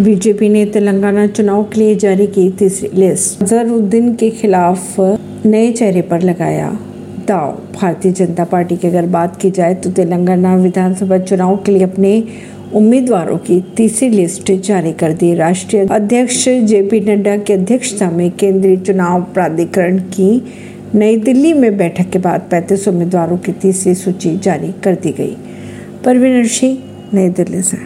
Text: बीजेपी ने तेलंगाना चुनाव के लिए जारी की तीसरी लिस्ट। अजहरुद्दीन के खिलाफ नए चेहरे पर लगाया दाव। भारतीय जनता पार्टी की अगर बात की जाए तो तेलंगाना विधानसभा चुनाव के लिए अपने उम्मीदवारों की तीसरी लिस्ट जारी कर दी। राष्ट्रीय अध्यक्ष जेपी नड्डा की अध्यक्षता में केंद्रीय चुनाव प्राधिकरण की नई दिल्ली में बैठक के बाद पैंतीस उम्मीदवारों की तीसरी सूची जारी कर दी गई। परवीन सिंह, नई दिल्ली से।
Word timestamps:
बीजेपी 0.00 0.48
ने 0.48 0.64
तेलंगाना 0.66 1.26
चुनाव 1.26 1.62
के 1.62 1.80
लिए 1.80 1.94
जारी 1.94 2.26
की 2.26 2.48
तीसरी 2.50 2.88
लिस्ट। 2.94 3.42
अजहरुद्दीन 3.42 4.14
के 4.14 4.30
खिलाफ 4.30 5.00
नए 5.46 5.72
चेहरे 5.72 6.02
पर 6.02 6.22
लगाया 6.22 6.70
दाव। 7.28 7.50
भारतीय 7.80 8.12
जनता 8.12 8.44
पार्टी 8.44 8.76
की 8.76 8.88
अगर 8.88 9.06
बात 9.06 9.36
की 9.36 9.50
जाए 9.50 9.74
तो 9.74 9.90
तेलंगाना 9.90 10.54
विधानसभा 10.56 11.18
चुनाव 11.18 11.56
के 11.56 11.72
लिए 11.72 11.82
अपने 11.82 12.24
उम्मीदवारों 12.74 13.36
की 13.38 13.60
तीसरी 13.76 14.08
लिस्ट 14.08 14.52
जारी 14.52 14.92
कर 14.92 15.12
दी। 15.12 15.34
राष्ट्रीय 15.34 15.86
अध्यक्ष 15.86 16.48
जेपी 16.48 17.00
नड्डा 17.00 17.36
की 17.36 17.52
अध्यक्षता 17.52 18.10
में 18.10 18.30
केंद्रीय 18.30 18.76
चुनाव 18.76 19.22
प्राधिकरण 19.22 19.98
की 19.98 20.42
नई 20.94 21.16
दिल्ली 21.16 21.52
में 21.52 21.76
बैठक 21.76 22.10
के 22.10 22.18
बाद 22.18 22.48
पैंतीस 22.50 22.88
उम्मीदवारों 22.88 23.38
की 23.38 23.52
तीसरी 23.52 23.94
सूची 23.94 24.36
जारी 24.36 24.72
कर 24.84 24.94
दी 24.94 25.12
गई। 25.12 25.36
परवीन 26.04 26.46
सिंह, 26.46 26.78
नई 27.14 27.28
दिल्ली 27.28 27.62
से। 27.62 27.76